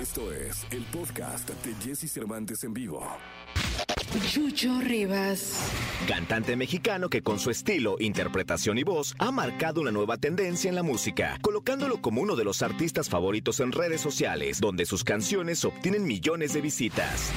[0.00, 3.06] Esto es el podcast de Jesse Cervantes en vivo.
[4.32, 5.70] Chucho Rivas.
[6.08, 10.74] Cantante mexicano que con su estilo, interpretación y voz ha marcado una nueva tendencia en
[10.74, 15.66] la música, colocándolo como uno de los artistas favoritos en redes sociales, donde sus canciones
[15.66, 17.30] obtienen millones de visitas.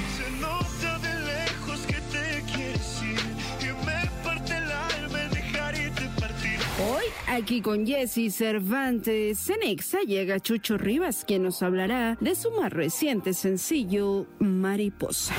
[7.34, 12.72] Aquí con Jesse Cervantes, en Exa llega Chucho Rivas, quien nos hablará de su más
[12.72, 15.34] reciente sencillo, Mariposa.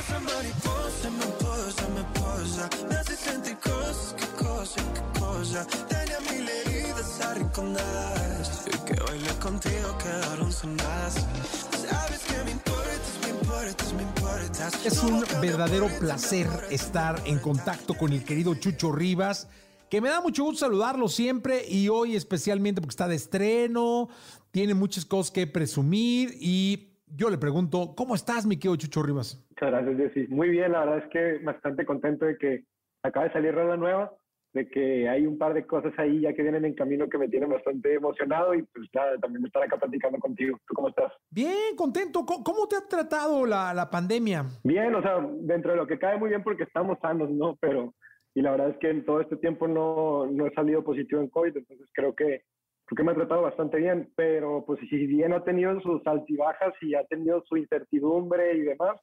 [0.00, 5.66] Esa mariposa me posa, me posa, me hace sentir cosas, qué cosa, qué cosa.
[5.88, 11.26] Tenía mil heridas arrinconadas, y que bailé contigo quedaron sonadas.
[11.72, 14.86] Sabes que me importas, me importas, me importas.
[14.86, 19.48] Es un verdadero placer estar en contacto con el querido Chucho Rivas,
[19.90, 24.08] que me da mucho gusto saludarlo siempre y hoy especialmente porque está de estreno,
[24.52, 29.44] tiene muchas cosas que presumir y yo le pregunto, ¿cómo estás, mi querido Chucho Rivas?
[29.50, 30.28] Muchas gracias, Jessy.
[30.28, 32.64] Muy bien, la verdad es que bastante contento de que
[33.02, 34.12] acaba de salir rola nueva,
[34.52, 37.28] de que hay un par de cosas ahí ya que vienen en camino que me
[37.28, 40.56] tienen bastante emocionado y pues nada, también estar acá platicando contigo.
[40.68, 41.12] ¿Tú cómo estás?
[41.30, 42.24] Bien, contento.
[42.24, 44.44] ¿Cómo, cómo te ha tratado la, la pandemia?
[44.62, 47.56] Bien, o sea, dentro de lo que cae muy bien porque estamos sanos, ¿no?
[47.60, 47.92] Pero,
[48.34, 51.28] y la verdad es que en todo este tiempo no, no he salido positivo en
[51.28, 52.42] COVID, entonces creo que,
[52.86, 56.74] creo que me ha tratado bastante bien, pero pues si bien ha tenido sus altibajas
[56.80, 59.00] y ha tenido su incertidumbre y demás,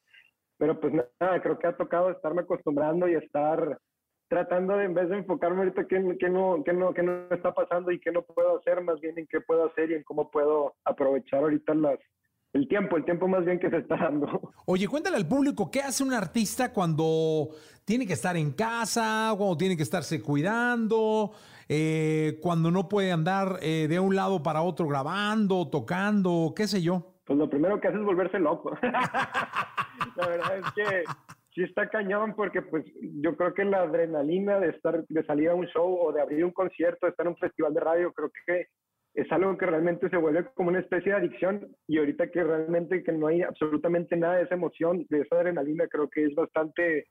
[0.58, 3.78] pero pues nada, creo que ha tocado estarme acostumbrando y estar
[4.30, 7.54] tratando de, en vez de enfocarme ahorita que, que, no, que, no, que no está
[7.54, 10.30] pasando y qué no puedo hacer, más bien en qué puedo hacer y en cómo
[10.30, 12.00] puedo aprovechar ahorita las,
[12.54, 14.54] el tiempo, el tiempo más bien que se está dando.
[14.66, 17.50] Oye, cuéntale al público, ¿qué hace un artista cuando
[17.86, 21.32] tiene que estar en casa, cuando tiene que estarse cuidando,
[21.70, 26.82] eh, cuando no puede andar eh, de un lado para otro grabando, tocando, qué sé
[26.82, 27.14] yo?
[27.26, 28.78] Pues lo primero que hace es volverse loco.
[30.16, 31.04] la verdad es que
[31.54, 35.56] sí está cañón porque pues yo creo que la adrenalina de estar, de salir a
[35.56, 38.32] un show o de abrir un concierto, de estar en un festival de radio, creo
[38.46, 38.68] que
[39.18, 43.04] es algo que realmente se vuelve como una especie de adicción y ahorita que realmente
[43.04, 47.08] que no hay absolutamente nada de esa emoción, de esa adrenalina, creo que es bastante,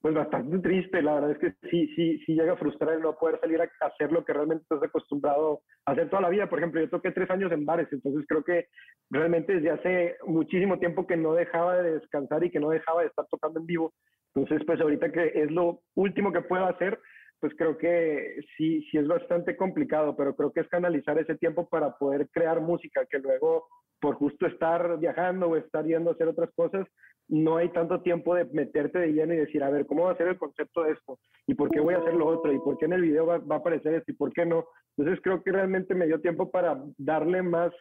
[0.00, 1.02] pues bastante triste.
[1.02, 3.68] La verdad es que sí, sí, sí llega a frustrar el no poder salir a
[3.86, 6.48] hacer lo que realmente estás acostumbrado a hacer toda la vida.
[6.48, 8.68] Por ejemplo, yo toqué tres años en bares, entonces creo que
[9.10, 13.08] realmente desde hace muchísimo tiempo que no dejaba de descansar y que no dejaba de
[13.08, 13.92] estar tocando en vivo.
[14.34, 16.98] Entonces, pues ahorita que es lo último que puedo hacer,
[17.44, 21.68] pues creo que sí, sí es bastante complicado, pero creo que es canalizar ese tiempo
[21.68, 23.66] para poder crear música, que luego
[24.00, 26.86] por justo estar viajando o estar yendo a hacer otras cosas,
[27.28, 30.16] no hay tanto tiempo de meterte de lleno y decir, a ver, ¿cómo va a
[30.16, 31.18] ser el concepto de esto?
[31.46, 32.50] ¿Y por qué voy a hacer lo otro?
[32.50, 34.10] ¿Y por qué en el video va, va a aparecer esto?
[34.10, 34.64] ¿Y por qué no?
[34.96, 37.74] Entonces creo que realmente me dio tiempo para darle más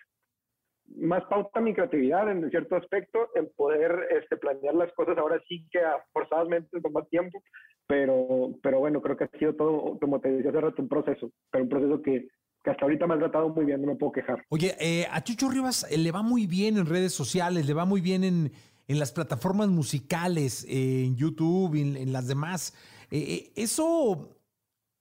[0.96, 5.66] más pauta mi creatividad en cierto aspecto, en poder este, planear las cosas ahora sí
[5.72, 5.80] que
[6.12, 7.42] forzadamente con más tiempo,
[7.88, 11.32] pero, pero bueno, creo que ha sido todo, como te decía hace rato, un proceso,
[11.52, 12.28] pero un proceso que,
[12.64, 14.44] que hasta ahorita me ha tratado muy bien, no me puedo quejar.
[14.50, 17.86] Oye, eh, a Chucho Rivas eh, le va muy bien en redes sociales, le va
[17.86, 18.52] muy bien en,
[18.88, 22.74] en las plataformas musicales, eh, en YouTube, en, en las demás.
[23.12, 24.38] Eh, eh, ¿Eso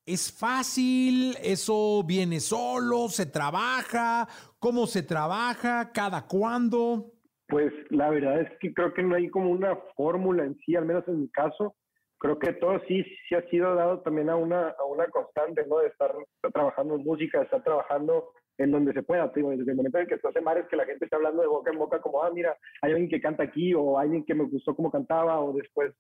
[0.06, 1.36] es fácil?
[1.42, 3.08] ¿Eso viene solo?
[3.08, 4.26] ¿Se trabaja?
[4.58, 5.92] ¿Cómo se trabaja?
[5.92, 7.12] ¿Cada cuándo?
[7.48, 10.86] Pues la verdad es que creo que no hay como una fórmula en sí, al
[10.86, 11.74] menos en mi caso.
[12.18, 15.78] Creo que todo sí, sí ha sido dado también a una, a una constante, ¿no?
[15.78, 16.14] De estar
[16.52, 19.30] trabajando en música, de estar trabajando en donde se pueda.
[19.34, 21.48] Digo, desde el momento en que estás en bares, que la gente está hablando de
[21.48, 24.44] boca en boca, como, ah, mira, hay alguien que canta aquí, o alguien que me
[24.44, 25.92] gustó cómo cantaba, o después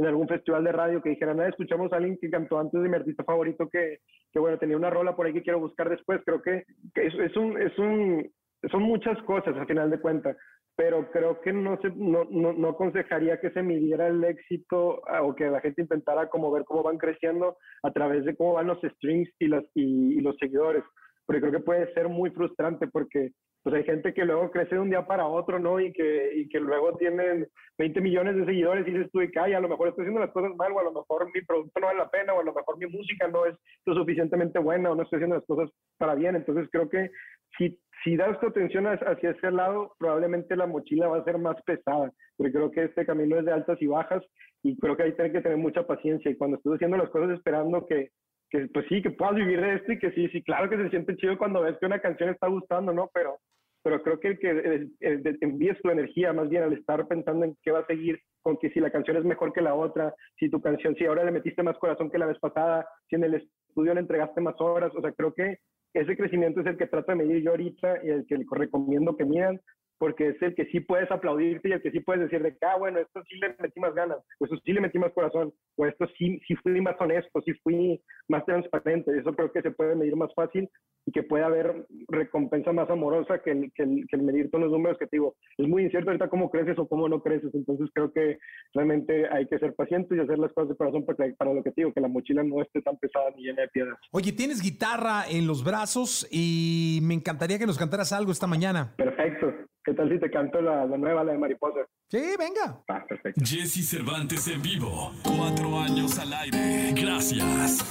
[0.00, 2.88] en algún festival de radio que dijeran, ah, escuchamos a alguien que cantó antes de
[2.88, 3.98] mi artista favorito, que,
[4.32, 6.22] que bueno, tenía una rola por ahí que quiero buscar después.
[6.24, 8.26] Creo que, que es, es, un, es un,
[8.70, 10.38] son muchas cosas a final de cuentas,
[10.74, 15.22] pero creo que no, se, no, no, no aconsejaría que se midiera el éxito ah,
[15.22, 18.68] o que la gente intentara como ver cómo van creciendo a través de cómo van
[18.68, 20.82] los streams y, las, y, y los seguidores,
[21.26, 24.80] porque creo que puede ser muy frustrante porque pues hay gente que luego crece de
[24.80, 25.80] un día para otro, ¿no?
[25.80, 27.46] Y que, y que luego tienen
[27.78, 30.56] 20 millones de seguidores y dices tú, y a lo mejor estoy haciendo las cosas
[30.56, 32.78] mal, o a lo mejor mi producto no vale la pena, o a lo mejor
[32.78, 33.54] mi música no es
[33.84, 36.36] lo suficientemente buena, o no estoy haciendo las cosas para bien.
[36.36, 37.10] Entonces creo que
[37.58, 41.60] si, si das tu atención hacia ese lado, probablemente la mochila va a ser más
[41.62, 44.22] pesada, porque creo que este camino es de altas y bajas,
[44.62, 47.86] y creo que ahí que tener mucha paciencia, y cuando estás haciendo las cosas esperando
[47.86, 48.10] que,
[48.50, 50.90] que pues sí, que puedas vivir de esto y que sí, sí, claro que se
[50.90, 53.10] siente chido cuando ves que una canción está gustando, ¿no?
[53.14, 53.38] Pero,
[53.82, 57.44] pero creo que el que el, el, envíes tu energía más bien al estar pensando
[57.44, 60.14] en qué va a seguir, con que si la canción es mejor que la otra,
[60.38, 63.24] si tu canción, si ahora le metiste más corazón que la vez pasada, si en
[63.24, 65.58] el estudio le entregaste más horas, o sea, creo que
[65.94, 69.24] ese crecimiento es el que trato de medir yo ahorita y el que recomiendo que
[69.24, 69.60] midan,
[70.00, 72.66] porque es el que sí puedes aplaudirte y el que sí puedes decir de que,
[72.66, 75.52] ah, bueno, esto sí le metí más ganas, o esto sí le metí más corazón,
[75.76, 79.16] o esto sí, sí fui más honesto, sí fui más transparente.
[79.16, 80.70] Eso creo que se puede medir más fácil
[81.04, 84.64] y que puede haber recompensa más amorosa que el, que el, que el medir todos
[84.64, 85.34] los números que te digo.
[85.58, 88.38] Es muy incierto ahorita cómo creces o cómo no creces, entonces creo que
[88.72, 91.72] realmente hay que ser pacientes y hacer las cosas de corazón para, para lo que
[91.72, 93.98] te digo, que la mochila no esté tan pesada ni llena de piedras.
[94.12, 98.94] Oye, tienes guitarra en los brazos y me encantaría que nos cantaras algo esta mañana.
[98.96, 99.69] Perfecto.
[99.90, 101.80] ¿Qué tal si te canto la, la nueva, la de Mariposa?
[102.08, 102.80] Sí, venga.
[102.86, 103.40] Ah, perfecto.
[103.44, 105.10] Jesse Cervantes en vivo.
[105.24, 106.92] Cuatro años al aire.
[106.94, 107.84] Gracias.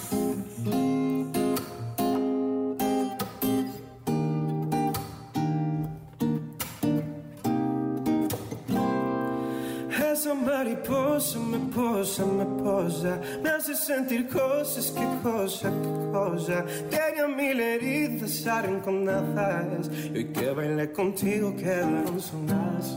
[10.29, 16.65] Esa mariposa me posa, me posa, me hace sentir cosas, qué cosa, qué cosa.
[16.87, 22.95] Tenía mil heridas arrinconadas y hoy que bailé contigo quedaron sonadas.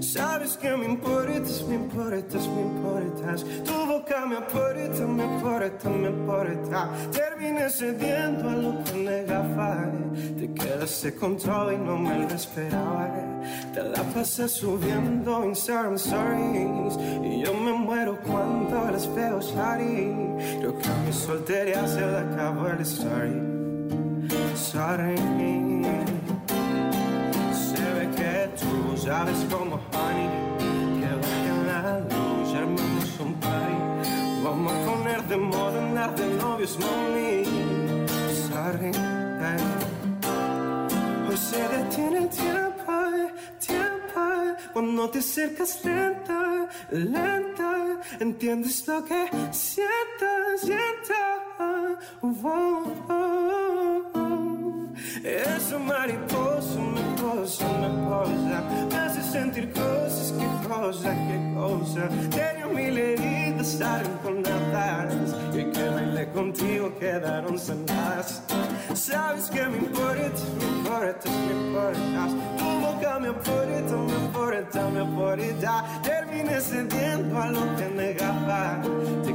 [0.00, 3.44] Sabes que me importas, me importas, me importas.
[3.64, 6.90] Tu boca me aporta, me aporta, me aporta.
[7.12, 9.90] Terminé cediendo a lo que negaba.
[10.38, 13.10] Te quedaste con todo y no me lo esperaba.
[13.74, 20.58] Te la pasas subiendo Instagram stories y yo me muero cuando las veo shawty.
[20.60, 23.56] Creo que a mi soltería se le acabó el story.
[24.54, 25.75] Sorry.
[29.06, 30.28] Sabes como honey
[30.98, 33.78] que baja la luz armamos un party.
[34.42, 37.44] Vamos a poner de moda andar de novios, mami.
[38.48, 38.90] Sorry.
[41.28, 42.94] Hoy se detiene el tiempo,
[43.68, 44.22] tiempo.
[44.72, 48.00] Cuando te acercas lenta, lenta.
[48.18, 49.20] Entiendes lo que
[49.52, 50.15] sientas,
[60.86, 62.08] cosa, qué cosa.
[62.30, 68.42] Tenía mil heridas arrinconadas y hoy que bailé contigo quedaron sanadas.
[68.94, 72.30] Sabes que me importas, me importas, me importas.
[72.58, 75.84] Tu boca me aporta, me aporta, me aporta.
[76.02, 78.80] Terminé cediendo a lo que negaba.
[79.24, 79.30] Te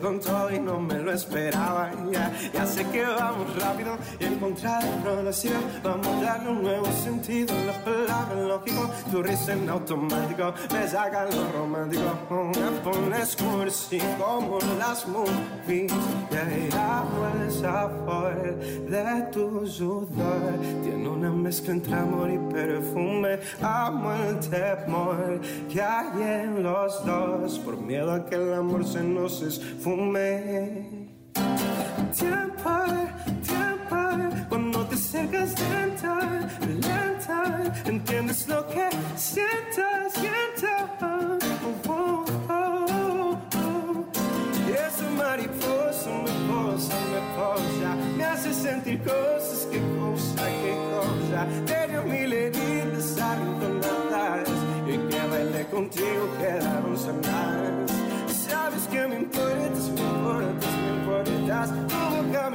[0.00, 1.90] con todo y no me lo esperaba.
[2.10, 5.56] Ya, ya sé que vamos rápido y encontrar el progresivo.
[5.82, 8.90] Vamos a darle un nuevo sentido las palabras lógico.
[9.10, 12.02] Tu risa en automático me saca lo romántico.
[12.30, 15.92] Me pones cursi como las movies.
[16.40, 20.54] Y amo el sabor de tu sudor.
[20.82, 23.38] Tiene una mezcla entre amor y perfume.
[23.60, 27.58] Amo el temor que hay en los dos.
[27.58, 29.89] Por miedo a que el amor se nos esfume.
[32.14, 32.70] Tiempo,
[33.42, 33.98] tiempo,
[34.48, 36.14] cuando te acercas lenta,
[36.64, 39.82] lenta, entiendes lo que siento,
[40.14, 40.68] siento
[41.88, 44.04] Oh, oh, oh, oh.
[44.68, 51.46] Y esa mariposa me posa, me posa, me hace sentir cosas, qué cosa, qué cosa.
[51.66, 54.48] Tenía mil heridas arrinconadas
[54.86, 57.79] y que bailé contigo quedaron sanadas.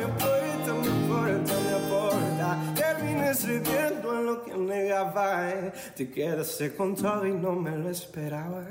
[0.08, 2.74] Boca me aporta, me aporta, me aporta.
[2.76, 5.72] Terminé cediendo a lo que negaba.
[5.96, 8.68] Te quedaste con todo y no me lo esperaba.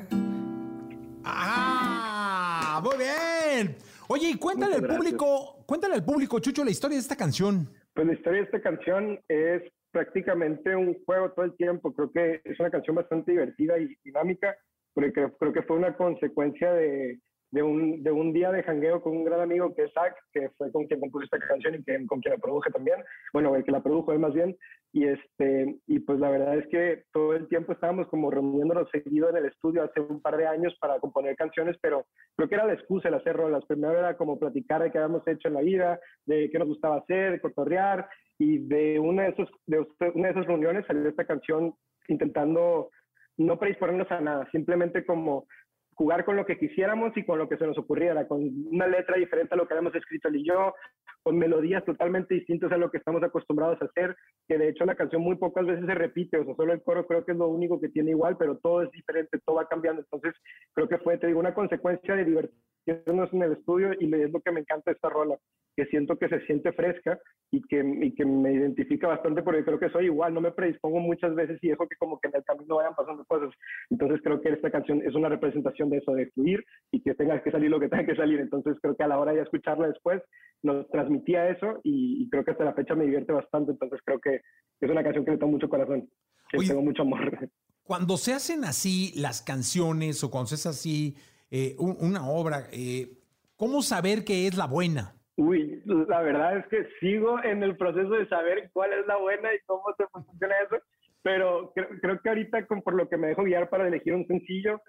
[1.25, 2.81] ¡Ah!
[2.83, 3.77] Muy bien.
[4.09, 7.69] Oye, y cuéntale al público, cuéntale al público, Chucho, la historia de esta canción.
[7.95, 11.93] Pues la historia de esta canción es prácticamente un juego todo el tiempo.
[11.95, 14.55] Creo que es una canción bastante divertida y dinámica,
[14.93, 17.19] porque creo, creo que fue una consecuencia de,
[17.55, 20.51] de, un, de un día de jangueo con un gran amigo que es Zach, que
[20.59, 22.99] fue con quien compuso esta canción y que, con quien la produje también.
[23.33, 24.57] Bueno, el que la produjo él más bien.
[24.93, 29.31] Y, este, y pues la verdad es que todo el tiempo estábamos como reuniéndonos seguido
[29.31, 32.07] en el estudio hace un par de años para componer canciones, pero
[32.37, 33.65] creo que era la excusa el hacer rolas.
[33.67, 36.97] Primero era como platicar de qué habíamos hecho en la vida, de qué nos gustaba
[36.97, 39.79] hacer, cotorrear, y de una de, esos, de
[40.13, 41.73] una de esas reuniones salió esta canción
[42.09, 42.91] intentando
[43.37, 45.47] no predisponernos a nada, simplemente como
[45.95, 49.17] jugar con lo que quisiéramos y con lo que se nos ocurriera, con una letra
[49.17, 50.75] diferente a lo que habíamos escrito él y yo,
[51.23, 54.17] con melodías totalmente distintas a lo que estamos acostumbrados a hacer,
[54.49, 57.07] que de hecho la canción muy pocas veces se repite, o sea, solo el coro
[57.07, 60.03] creo que es lo único que tiene igual, pero todo es diferente, todo va cambiando,
[60.03, 60.35] entonces
[60.75, 64.41] creo que fue, te digo, una consecuencia de divertirnos en el estudio y es lo
[64.41, 65.37] que me encanta esta rola,
[65.77, 67.19] que siento que se siente fresca
[67.51, 71.01] y que, y que me identifica bastante porque creo que soy igual, no me predispongo
[71.01, 73.51] muchas veces y dejo que como que en el camino vayan pasando cosas.
[73.91, 77.43] Entonces creo que esta canción es una representación de eso, de fluir y que tenga
[77.43, 78.41] que salir lo que tenga que salir.
[78.41, 80.23] Entonces creo que a la hora de escucharla después
[80.63, 83.73] nos transmitía eso y, y creo que hasta la fecha me divierte bastante.
[83.73, 84.41] Entonces creo que
[84.81, 86.09] es una canción que le tomo mucho corazón.
[86.51, 87.49] tengo mucho amor.
[87.83, 91.17] Cuando se hacen así las canciones o cuando se hace así
[91.57, 93.13] eh, una obra, eh,
[93.55, 95.15] ¿cómo saber que es la buena?
[95.37, 99.55] Uy, la verdad es que sigo en el proceso de saber cuál es la buena
[99.55, 100.83] y cómo se funciona eso,
[101.23, 104.81] pero creo, que ahorita por lo que me dejo guiar para elegir un sencillo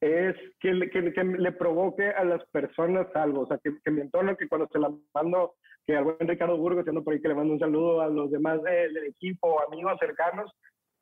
[0.00, 4.02] es que le, que, le provoque a las personas algo, o sea, que, que mi
[4.02, 7.26] entorno, que cuando se la mando, que al buen Ricardo Burgos, siendo por ahí que
[7.26, 10.52] le mando un saludo a los demás del equipo, amigos cercanos,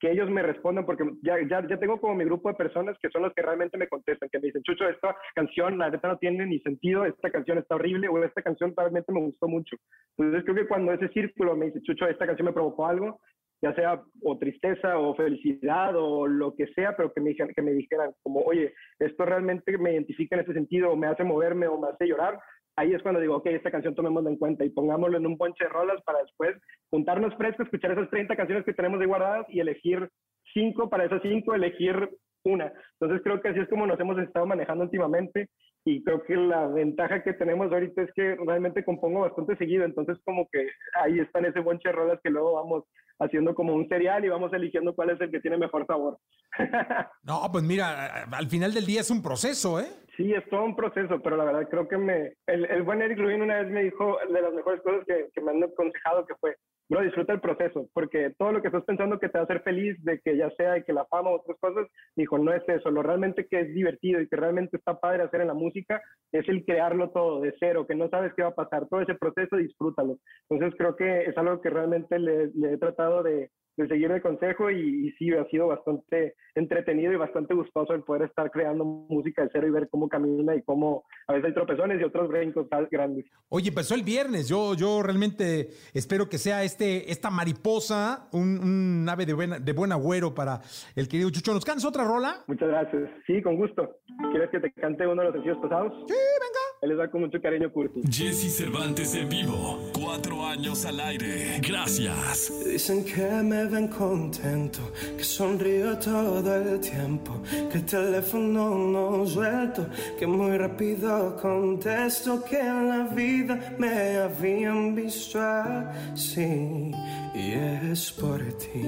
[0.01, 3.11] que ellos me respondan, porque ya, ya, ya tengo como mi grupo de personas que
[3.11, 6.17] son los que realmente me contestan, que me dicen, Chucho, esta canción, la neta no
[6.17, 9.77] tiene ni sentido, esta canción está horrible, o esta canción realmente me gustó mucho.
[10.17, 13.21] Entonces creo que cuando ese círculo me dice, Chucho, esta canción me provocó algo,
[13.63, 17.61] ya sea o tristeza o felicidad o lo que sea, pero que me, dijeran, que
[17.61, 21.67] me dijeran como, oye, esto realmente me identifica en ese sentido, o me hace moverme
[21.67, 22.39] o me hace llorar,
[22.81, 25.65] ahí es cuando digo, ok, esta canción tomémosla en cuenta y pongámoslo en un ponche
[25.65, 26.57] de rolas para después
[26.91, 30.09] juntarnos fresco, escuchar esas 30 canciones que tenemos de guardadas y elegir
[30.55, 32.09] cinco, para esas cinco elegir
[32.45, 32.73] una.
[32.99, 35.49] Entonces creo que así es como nos hemos estado manejando últimamente
[35.85, 40.19] y creo que la ventaja que tenemos ahorita es que realmente compongo bastante seguido, entonces
[40.25, 40.67] como que
[41.03, 42.85] ahí están ese buen rolas que luego vamos
[43.19, 46.19] haciendo como un cereal y vamos eligiendo cuál es el que tiene mejor sabor.
[47.23, 49.89] no, pues mira, al final del día es un proceso, ¿eh?
[50.21, 52.35] Sí, es todo un proceso, pero la verdad creo que me...
[52.47, 55.41] El, el buen Eric Rubin una vez me dijo de las mejores cosas que, que
[55.41, 56.57] me han aconsejado que fue,
[56.91, 59.63] bro, disfruta el proceso, porque todo lo que estás pensando que te va a hacer
[59.63, 61.87] feliz, de que ya sea de que la fama o otras cosas,
[62.17, 65.41] dijo, no es eso, lo realmente que es divertido y que realmente está padre hacer
[65.41, 68.55] en la música es el crearlo todo de cero, que no sabes qué va a
[68.55, 70.19] pasar, todo ese proceso, disfrútalo.
[70.51, 73.49] Entonces creo que es algo que realmente le he tratado de,
[73.83, 78.29] de seguir el consejo y, sí, ha sido bastante entretenido y bastante gustoso el poder
[78.29, 82.01] estar creando música de cero y ver cómo camina y cómo a veces hay tropezones
[82.01, 83.25] y otros brincos grandes.
[83.49, 89.27] Oye, empezó el viernes, yo, yo realmente espero que sea este, esta mariposa, un, ave
[89.27, 90.61] de, buena, de buen agüero para
[90.97, 91.55] el querido Chucho.
[91.55, 92.43] ¿Nos cantas otra rola?
[92.49, 93.99] Muchas gracias, sí, con gusto.
[94.33, 95.93] ¿Quieres que te cante uno de los sencillos pasados?
[96.09, 96.61] Sí, venga.
[96.83, 98.05] Él les da con mucho cariño, Curtis.
[98.11, 101.61] Jesse Cervantes en vivo, cuatro años al aire.
[101.61, 102.51] Gracias.
[102.65, 104.81] Dicen que me ven contento,
[105.17, 109.87] que sonrío todo el tiempo, que el teléfono no suelto,
[110.19, 116.93] que muy rápido contesto, que en la vida me habían visto así,
[117.35, 117.53] y
[117.91, 118.87] es por ti.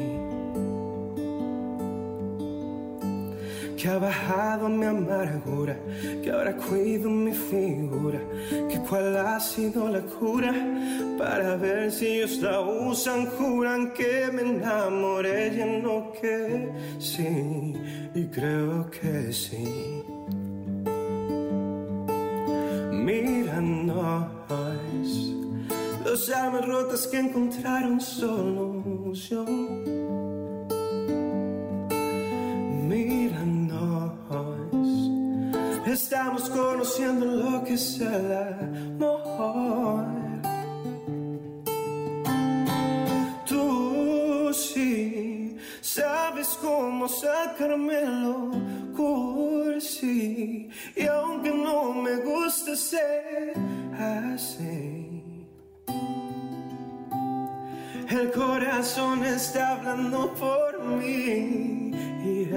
[3.82, 5.76] que ha bajado mi amargura,
[6.22, 8.20] que ahora cuido mi figura,
[8.70, 10.54] que cuál ha sido la cura
[11.18, 16.70] para ver si ellos la usan, juran que me enamoré y no que
[17.00, 17.74] sí,
[18.14, 20.04] y creo que sí.
[26.12, 29.47] Los almas rotas que encontraron solución.
[32.87, 34.12] Míranos
[35.87, 38.31] Estamos conociendo lo que es el
[39.00, 40.04] amor.
[43.47, 48.50] Tú sí sabes cómo sacármelo
[48.95, 50.69] cursi.
[50.95, 53.54] Y aunque no me gusta ser
[53.99, 55.12] así,
[58.12, 61.92] el corazón está hablando por mí.
[62.25, 62.49] Y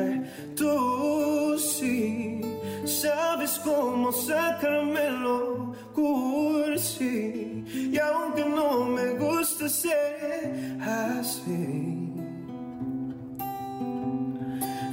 [0.56, 2.42] tú sí
[2.86, 7.64] sabes cómo sacármelo cursi.
[7.94, 12.12] Y aunque no me gusta ser así,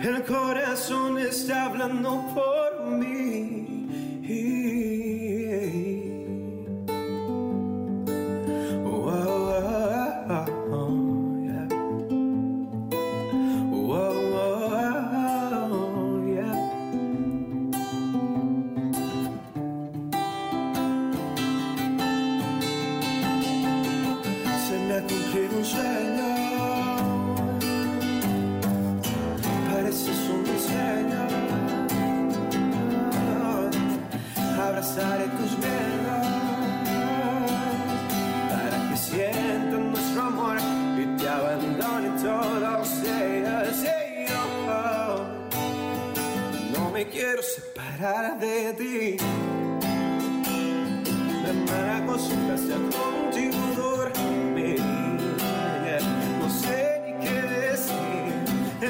[0.01, 3.82] el corazón está hablando por mí.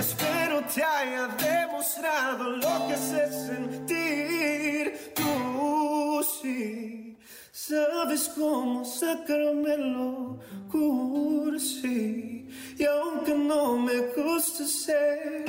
[0.02, 5.12] Espero te haya demostrado lo que sé sentir.
[5.14, 7.16] Tú sí
[7.52, 10.40] Sabes cómo sacármelo
[10.73, 12.49] cursi.
[12.76, 15.44] Y aunque no me gusta ser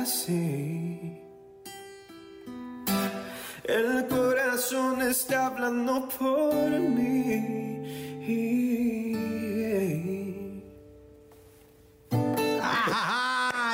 [0.00, 1.20] así,
[3.64, 7.56] el corazón está hablando por mí.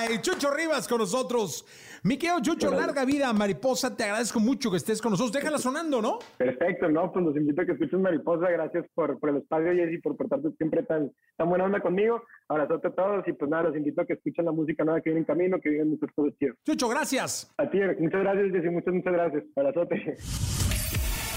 [0.09, 0.19] ¡Ay!
[0.21, 1.65] Chucho Rivas con nosotros.
[2.05, 3.97] Mi querido Chucho, larga vida, mariposa.
[3.97, 5.33] Te agradezco mucho que estés con nosotros.
[5.33, 6.19] Déjala sonando, ¿no?
[6.37, 8.51] Perfecto, no, pues los invito a que escuchen Mariposa.
[8.51, 12.23] Gracias por, por el espacio, Jessy, por portarte siempre tan, tan buena onda conmigo.
[12.49, 15.11] Abrazote a todos y pues nada, los invito a que escuchen la música nueva que
[15.11, 16.57] viene en camino, que vienen muchos cosas chidas.
[16.65, 17.55] Chucho, gracias.
[17.59, 19.45] A ti, muchas gracias, Jessy, muchas, muchas gracias.
[19.55, 20.17] Abrazote.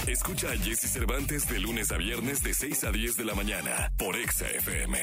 [0.08, 3.92] Escucha a Jesse Cervantes de lunes a viernes de 6 a 10 de la mañana
[3.96, 4.98] por Exa FM.